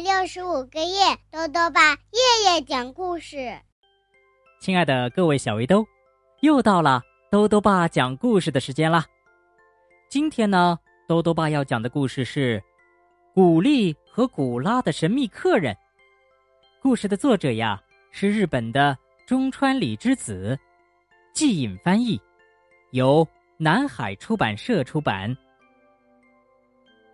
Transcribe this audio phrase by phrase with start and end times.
[0.00, 3.58] 六十五个夜，豆豆爸夜夜讲故事。
[4.60, 5.84] 亲爱的各位小围兜，
[6.40, 9.04] 又到了豆豆爸讲故事的时间啦。
[10.08, 12.60] 今天呢，豆豆爸要讲的故事是
[13.34, 15.74] 《古丽和古拉的神秘客人》。
[16.80, 20.56] 故事的作者呀是日本的中川里之子，
[21.32, 22.20] 季隐翻译，
[22.92, 23.26] 由
[23.56, 25.36] 南海出版社出版。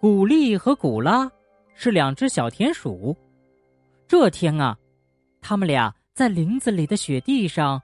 [0.01, 1.31] 古丽和古拉。
[1.75, 3.17] 是两只小田鼠。
[4.07, 4.77] 这天啊，
[5.41, 7.81] 他们俩在林子里的雪地上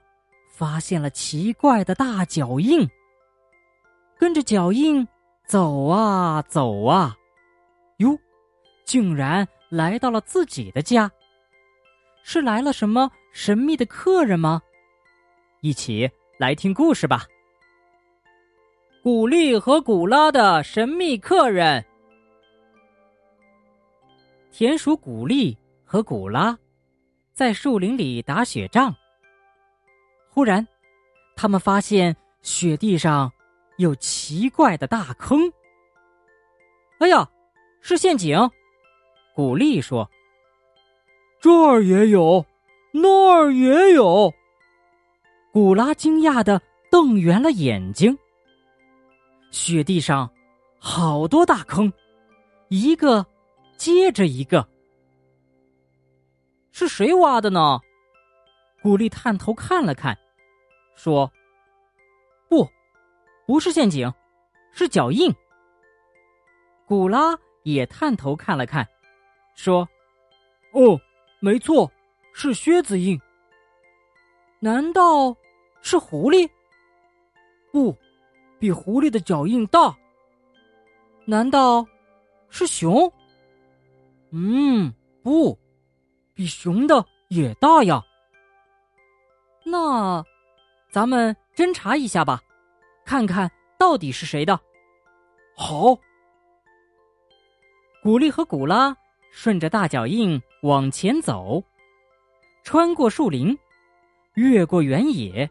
[0.49, 2.87] 发现了奇怪的大脚印。
[4.17, 5.07] 跟着脚印
[5.45, 7.15] 走啊走啊，
[7.97, 8.17] 哟，
[8.85, 11.11] 竟然来到了自己的家。
[12.23, 14.61] 是来了什么神秘的客人吗？
[15.61, 17.25] 一起来听故事吧。
[19.01, 21.83] 古丽和古拉的神秘客人。
[24.51, 26.57] 田鼠古丽和古拉
[27.33, 28.93] 在树林里打雪仗。
[30.29, 30.67] 忽然，
[31.37, 33.31] 他们发现雪地上
[33.77, 35.39] 有奇怪的大坑。
[36.99, 37.27] 哎呀，
[37.79, 38.37] 是陷阱！
[39.33, 40.09] 古丽说
[41.39, 42.45] ：“这儿也有，
[42.91, 44.31] 那儿也有。”
[45.53, 48.15] 古拉惊讶的瞪圆了眼睛。
[49.49, 50.29] 雪地上
[50.77, 51.91] 好多大坑，
[52.67, 53.25] 一个。
[53.81, 54.69] 接着一个，
[56.71, 57.79] 是谁挖的呢？
[58.83, 60.15] 古丽探头看了看，
[60.95, 61.27] 说
[62.47, 62.69] ：“不，
[63.47, 64.07] 不是陷阱，
[64.71, 65.33] 是脚印。”
[66.85, 68.87] 古拉也探头看了看，
[69.55, 69.89] 说
[70.73, 70.95] ：“哦，
[71.39, 71.91] 没错，
[72.35, 73.19] 是靴子印。
[74.59, 75.35] 难道
[75.81, 76.47] 是狐狸？
[77.71, 77.97] 不，
[78.59, 79.91] 比狐狸的脚印大。
[81.25, 81.83] 难道
[82.47, 83.11] 是熊？”
[84.31, 85.59] 嗯，不，
[86.33, 88.01] 比熊的也大呀。
[89.65, 90.23] 那，
[90.89, 92.41] 咱们侦查一下吧，
[93.05, 94.59] 看看到底是谁的。
[95.55, 95.97] 好。
[98.01, 98.95] 古丽和古拉
[99.31, 101.61] 顺着大脚印往前走，
[102.63, 103.55] 穿过树林，
[104.35, 105.47] 越过原野，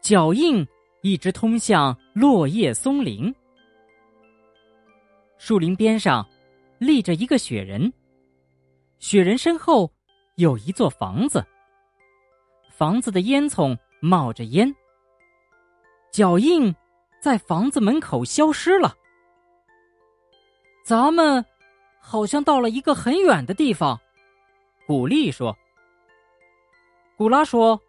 [0.00, 0.66] 脚印
[1.02, 3.32] 一直通向落叶松林。
[5.38, 6.28] 树林边上。
[6.78, 7.92] 立着一个雪人，
[8.98, 9.90] 雪人身后
[10.36, 11.44] 有一座房子，
[12.70, 14.74] 房子的烟囱冒着烟，
[16.10, 16.74] 脚印
[17.20, 18.94] 在房子门口消失了。
[20.84, 21.44] 咱们
[22.00, 23.98] 好像到了一个很远的地方，
[24.86, 25.56] 古丽说。
[27.16, 27.80] 古拉说：“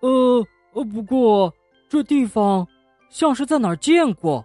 [0.00, 1.54] 呃呃，不过
[1.88, 2.66] 这地方
[3.10, 4.42] 像是在哪儿见过。”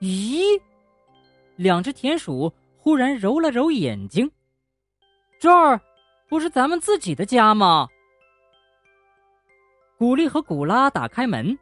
[0.00, 0.58] 咦？
[1.56, 4.30] 两只田鼠忽然揉了揉眼睛，
[5.40, 5.80] 这儿
[6.28, 7.88] 不是咱们自己的家吗？
[9.98, 11.58] 古丽和古拉打开门，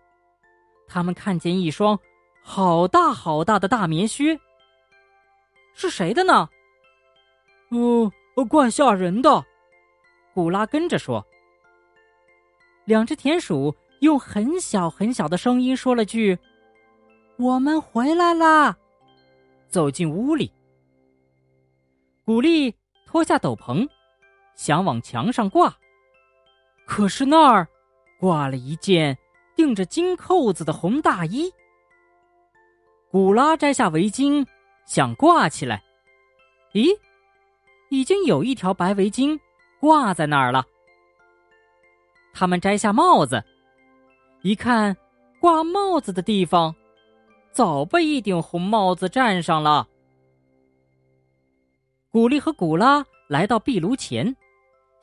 [0.88, 1.98] 他们看见一双
[2.42, 4.38] 好大好大的大棉靴，
[5.72, 6.48] 是谁的呢？
[7.70, 8.10] 哦，
[8.48, 9.44] 怪吓人的。
[10.34, 11.24] 古拉跟着说。
[12.84, 16.38] 两只田鼠用很小很小的声音说了句
[17.38, 18.76] ：“我们回来啦。”
[19.74, 20.52] 走进屋里，
[22.24, 22.72] 古丽
[23.04, 23.88] 脱下斗篷，
[24.54, 25.76] 想往墙上挂，
[26.86, 27.66] 可是那儿
[28.20, 29.18] 挂了一件
[29.56, 31.52] 钉着金扣子的红大衣。
[33.10, 34.46] 古拉摘下围巾，
[34.86, 35.82] 想挂起来，
[36.72, 36.96] 咦，
[37.90, 39.36] 已经有一条白围巾
[39.80, 40.64] 挂在那儿了。
[42.32, 43.42] 他们摘下帽子，
[44.42, 44.96] 一看，
[45.40, 46.72] 挂帽子的地方。
[47.54, 49.86] 早被一顶红帽子占上了。
[52.10, 54.34] 古丽和古拉来到壁炉前，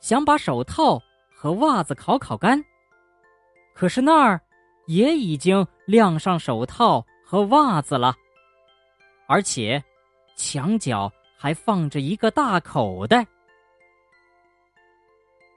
[0.00, 1.00] 想把手套
[1.34, 2.62] 和袜子烤烤干，
[3.72, 4.38] 可是那儿
[4.86, 8.14] 也已经晾上手套和袜子了，
[9.26, 9.82] 而且
[10.36, 13.26] 墙角还放着一个大口袋。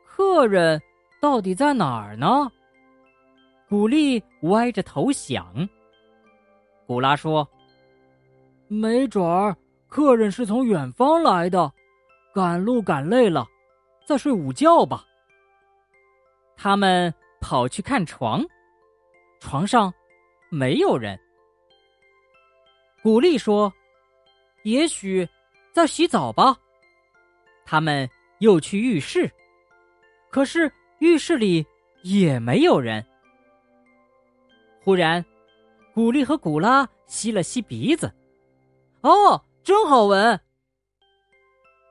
[0.05, 0.81] 客人
[1.19, 2.49] 到底在哪儿呢？
[3.67, 5.67] 古丽歪着头想。
[6.87, 7.47] 古拉说
[8.67, 9.55] ：“没准儿
[9.87, 11.71] 客人是从远方来的，
[12.33, 13.45] 赶路赶累了，
[14.05, 15.03] 再睡午觉吧。”
[16.55, 18.43] 他们跑去看床，
[19.39, 19.91] 床上
[20.49, 21.19] 没有人。
[23.01, 23.71] 古丽说
[24.63, 25.27] ：“也许
[25.71, 26.55] 在洗澡吧。”
[27.65, 28.07] 他们
[28.39, 29.29] 又去浴室，
[30.29, 31.65] 可是浴室里
[32.03, 33.03] 也没有人。
[34.83, 35.23] 忽然。
[35.95, 38.13] 古丽和古拉吸了吸鼻子，
[38.99, 40.37] 哦，真好闻。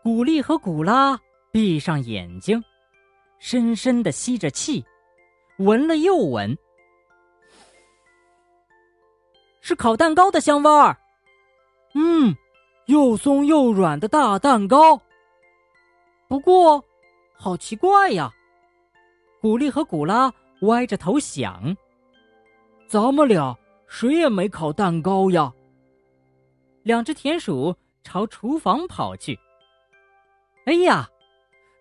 [0.03, 1.19] 古丽和古拉
[1.51, 2.63] 闭上眼睛，
[3.39, 4.85] 深深的吸着气，
[5.57, 6.55] 闻了又闻，
[9.63, 10.95] 是烤蛋糕的香味儿。
[11.95, 12.37] 嗯，
[12.85, 15.01] 又松又软的大蛋糕。
[16.29, 16.85] 不过，
[17.33, 18.31] 好奇怪呀！
[19.41, 20.31] 古丽和古拉
[20.61, 21.75] 歪着头想：
[22.87, 23.57] 咱们俩
[23.97, 25.53] 谁也没烤蛋糕呀。
[26.83, 29.39] 两只田鼠朝厨房跑去。
[30.67, 31.09] 哎呀，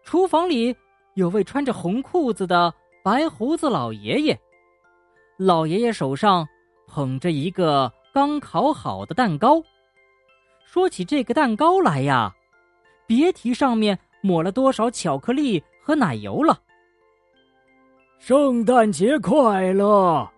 [0.04, 0.76] 厨房里
[1.16, 2.72] 有位穿着红裤子的
[3.04, 4.40] 白胡子老爷爷。
[5.40, 6.48] 老爷爷手上
[6.86, 9.60] 捧着一个刚烤好的蛋糕。
[10.64, 12.32] 说起这个蛋糕来呀，
[13.08, 16.62] 别提上面抹了多少巧克力和奶油了。
[18.20, 20.32] 圣诞节快乐！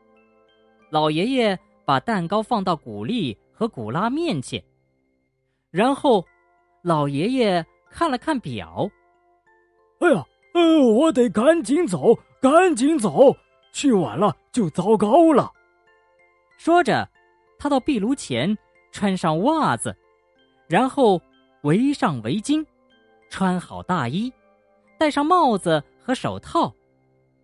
[0.90, 4.64] 老爷爷把蛋糕放到古丽和古拉面前，
[5.72, 6.26] 然后
[6.82, 7.66] 老爷爷。
[7.88, 8.90] 看了看表，
[10.00, 13.34] 哎呀，呃，我得赶紧走，赶紧走，
[13.72, 15.50] 去晚了就糟糕了。
[16.58, 17.08] 说着，
[17.58, 18.58] 他到壁炉前
[18.92, 19.96] 穿上袜子，
[20.68, 21.22] 然后
[21.62, 22.66] 围上围巾，
[23.30, 24.34] 穿好大衣，
[25.00, 26.76] 戴上帽子和手套，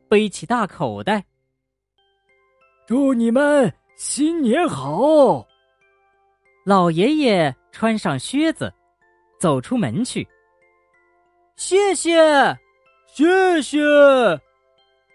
[0.09, 1.23] 背起大口袋。
[2.91, 5.47] 祝你们新年好！
[6.65, 8.69] 老爷爷穿上靴子，
[9.39, 10.27] 走出门去。
[11.55, 12.13] 谢谢，
[13.07, 13.79] 谢谢！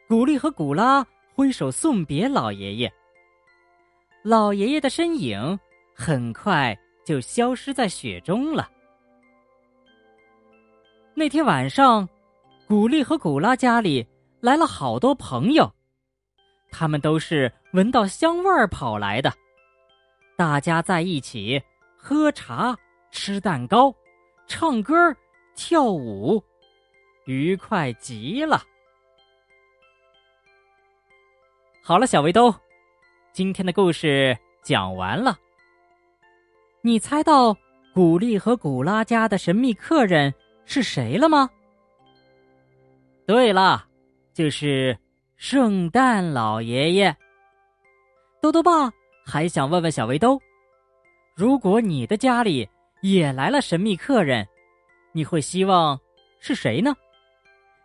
[0.08, 2.90] 古丽和古拉挥手送别老爷爷。
[4.22, 5.60] 老爷爷的身影
[5.94, 6.74] 很快
[7.04, 8.70] 就消失在雪中了。
[11.12, 12.08] 那天晚上，
[12.66, 14.06] 古丽和古拉家里
[14.40, 15.70] 来了好多朋友，
[16.70, 19.32] 他们都是闻到香味儿跑来的。
[20.36, 21.62] 大家在一起
[21.96, 22.76] 喝茶、
[23.10, 23.94] 吃蛋糕、
[24.46, 24.94] 唱歌。
[25.58, 26.44] 跳舞，
[27.24, 28.62] 愉快极了。
[31.82, 32.54] 好了，小围兜，
[33.32, 35.38] 今天的故事讲完了。
[36.82, 37.56] 你猜到
[37.94, 40.34] 古丽和古拉家的神秘客人
[40.66, 41.48] 是谁了吗？
[43.26, 43.88] 对了，
[44.34, 44.94] 就是
[45.36, 47.14] 圣诞老爷爷。
[48.40, 48.90] 豆豆爸
[49.24, 50.40] 还想问问小围兜，
[51.34, 52.68] 如果你的家里
[53.02, 54.46] 也来了神秘客人？
[55.12, 55.98] 你会希望
[56.40, 56.94] 是谁呢？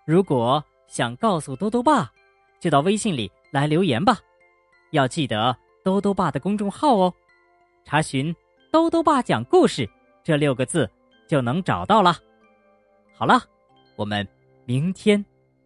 [0.05, 2.11] 如果想告诉兜兜爸，
[2.59, 4.17] 就到微信里来留言吧。
[4.91, 7.13] 要记得兜兜爸的公众号哦，
[7.85, 8.33] 查询
[8.71, 9.89] “兜兜爸讲故事”
[10.23, 10.89] 这六个字
[11.27, 12.17] 就能找到了。
[13.13, 13.41] 好了，
[13.95, 14.27] 我们
[14.65, 15.23] 明天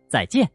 [0.07, 0.47] 再见。